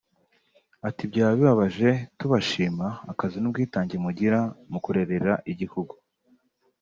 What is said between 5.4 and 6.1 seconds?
igihugu